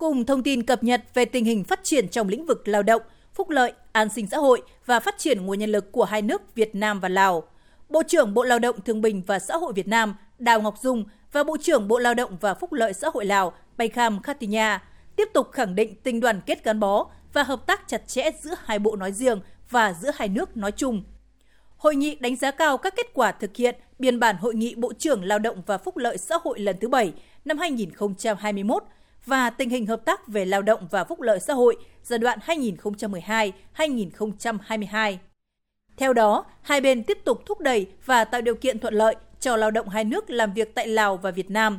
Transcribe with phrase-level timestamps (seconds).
[0.00, 3.02] cùng thông tin cập nhật về tình hình phát triển trong lĩnh vực lao động,
[3.34, 6.54] phúc lợi, an sinh xã hội và phát triển nguồn nhân lực của hai nước
[6.54, 7.42] Việt Nam và Lào.
[7.88, 11.04] Bộ trưởng Bộ Lao động Thương binh và Xã hội Việt Nam Đào Ngọc Dung
[11.32, 14.82] và Bộ trưởng Bộ Lao động và Phúc lợi Xã hội Lào Baykham Khatinya
[15.16, 18.54] tiếp tục khẳng định tình đoàn kết gắn bó và hợp tác chặt chẽ giữa
[18.64, 19.40] hai bộ nói riêng
[19.70, 21.02] và giữa hai nước nói chung.
[21.76, 24.92] Hội nghị đánh giá cao các kết quả thực hiện biên bản Hội nghị Bộ
[24.92, 27.12] trưởng Lao động và Phúc lợi Xã hội lần thứ 7
[27.44, 28.82] năm 2021
[29.26, 32.38] và tình hình hợp tác về lao động và phúc lợi xã hội giai đoạn
[33.76, 35.16] 2012-2022.
[35.96, 39.56] Theo đó, hai bên tiếp tục thúc đẩy và tạo điều kiện thuận lợi cho
[39.56, 41.78] lao động hai nước làm việc tại Lào và Việt Nam,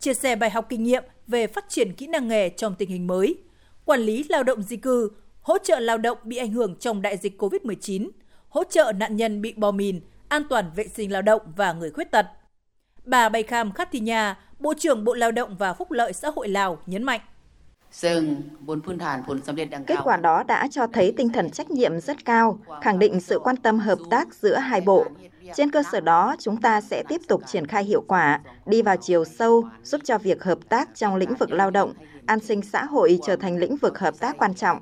[0.00, 3.06] chia sẻ bài học kinh nghiệm về phát triển kỹ năng nghề trong tình hình
[3.06, 3.36] mới,
[3.84, 5.10] quản lý lao động di cư,
[5.40, 8.08] hỗ trợ lao động bị ảnh hưởng trong đại dịch COVID-19,
[8.48, 11.90] hỗ trợ nạn nhân bị bom mìn, an toàn vệ sinh lao động và người
[11.90, 12.26] khuyết tật.
[13.04, 17.02] Bà Baykham Khatia, Bộ trưởng Bộ Lao động và Phúc lợi Xã hội Lào nhấn
[17.02, 17.20] mạnh.
[19.86, 23.38] Kết quả đó đã cho thấy tinh thần trách nhiệm rất cao, khẳng định sự
[23.38, 25.06] quan tâm hợp tác giữa hai bộ.
[25.54, 28.96] Trên cơ sở đó, chúng ta sẽ tiếp tục triển khai hiệu quả, đi vào
[28.96, 31.92] chiều sâu, giúp cho việc hợp tác trong lĩnh vực lao động,
[32.26, 34.78] an sinh xã hội trở thành lĩnh vực hợp tác quan trọng,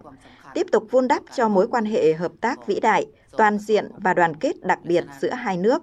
[0.55, 4.15] tiếp tục vun đắp cho mối quan hệ hợp tác vĩ đại, toàn diện và
[4.15, 5.83] đoàn kết đặc biệt giữa hai nước.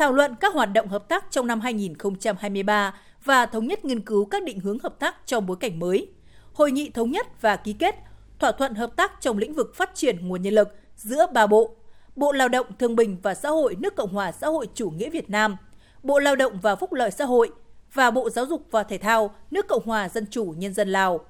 [0.00, 4.24] Thảo luận các hoạt động hợp tác trong năm 2023 và thống nhất nghiên cứu
[4.24, 6.08] các định hướng hợp tác trong bối cảnh mới.
[6.52, 7.94] Hội nghị thống nhất và ký kết
[8.38, 11.76] thỏa thuận hợp tác trong lĩnh vực phát triển nguồn nhân lực giữa ba bộ,
[12.16, 15.10] Bộ Lao động Thương binh và Xã hội nước Cộng hòa xã hội chủ nghĩa
[15.10, 15.56] Việt Nam,
[16.02, 17.50] Bộ Lao động và Phúc lợi xã hội
[17.94, 21.20] và Bộ Giáo dục và Thể thao nước Cộng hòa Dân chủ Nhân dân Lào.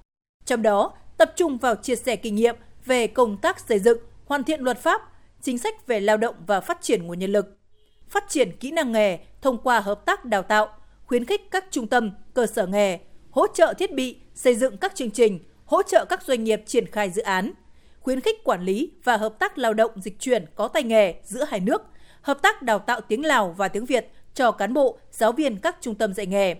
[0.45, 4.45] Trong đó, tập trung vào chia sẻ kinh nghiệm về công tác xây dựng, hoàn
[4.45, 5.03] thiện luật pháp,
[5.43, 7.60] chính sách về lao động và phát triển nguồn nhân lực,
[8.11, 10.69] phát triển kỹ năng nghề thông qua hợp tác đào tạo,
[11.07, 12.99] khuyến khích các trung tâm, cơ sở nghề,
[13.31, 16.87] hỗ trợ thiết bị, xây dựng các chương trình, hỗ trợ các doanh nghiệp triển
[16.87, 17.53] khai dự án,
[18.01, 21.45] khuyến khích quản lý và hợp tác lao động dịch chuyển có tay nghề giữa
[21.45, 21.83] hai nước,
[22.23, 25.77] hợp tác đào tạo tiếng Lào và tiếng Việt cho cán bộ, giáo viên các
[25.81, 26.55] trung tâm dạy nghề.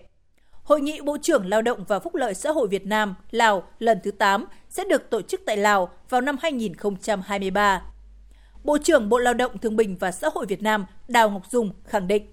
[0.63, 3.99] Hội nghị Bộ trưởng Lao động và Phúc lợi Xã hội Việt Nam Lào lần
[4.03, 7.81] thứ 8 sẽ được tổ chức tại Lào vào năm 2023.
[8.63, 11.71] Bộ trưởng Bộ Lao động Thương binh và Xã hội Việt Nam Đào Ngọc Dung
[11.85, 12.31] khẳng định.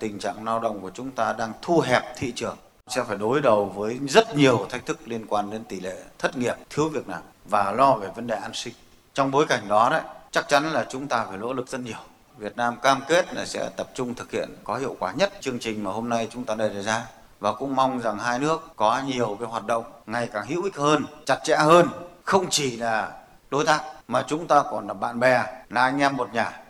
[0.00, 2.56] Tình trạng lao động của chúng ta đang thu hẹp thị trường,
[2.88, 6.36] sẽ phải đối đầu với rất nhiều thách thức liên quan đến tỷ lệ thất
[6.36, 8.74] nghiệp, thiếu việc làm và lo về vấn đề an sinh.
[9.14, 11.98] Trong bối cảnh đó đấy, chắc chắn là chúng ta phải nỗ lực rất nhiều.
[12.38, 15.58] Việt Nam cam kết là sẽ tập trung thực hiện có hiệu quả nhất chương
[15.58, 17.06] trình mà hôm nay chúng ta đề ra
[17.40, 20.76] và cũng mong rằng hai nước có nhiều cái hoạt động ngày càng hữu ích
[20.76, 21.88] hơn, chặt chẽ hơn,
[22.24, 23.19] không chỉ là
[23.50, 26.60] đối tác mà chúng ta còn là bạn bè, là anh em một nhà.